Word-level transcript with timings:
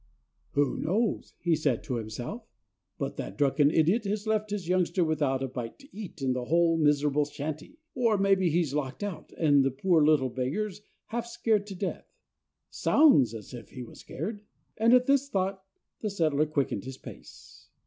"Who 0.53 0.77
knows," 0.77 1.35
he 1.39 1.55
said 1.55 1.83
to 1.83 1.97
himself, 1.97 2.47
"but 2.97 3.17
that 3.17 3.37
drunken 3.37 3.69
idiot 3.69 4.03
has 4.05 4.25
left 4.25 4.49
his 4.49 4.67
youngster 4.67 5.03
without 5.03 5.43
a 5.43 5.47
bite 5.47 5.77
to 5.77 5.95
eat 5.95 6.23
in 6.23 6.33
the 6.33 6.45
whole 6.45 6.75
miserable 6.75 7.25
shanty? 7.25 7.77
Or 7.93 8.17
maybe 8.17 8.49
he's 8.49 8.73
locked 8.73 9.03
out, 9.03 9.31
and 9.37 9.63
the 9.63 9.69
poor 9.69 10.03
little 10.03 10.31
beggar's 10.31 10.81
half 11.09 11.27
scared 11.27 11.67
to 11.67 11.75
death. 11.75 12.07
Sounds 12.71 13.35
as 13.35 13.53
if 13.53 13.69
he 13.69 13.83
was 13.83 13.99
scared;" 13.99 14.41
and 14.75 14.95
at 14.95 15.05
this 15.05 15.29
thought 15.29 15.63
the 15.99 16.09
settler 16.09 16.47
quickened 16.47 16.83
his 16.85 16.97
pace. 16.97 17.69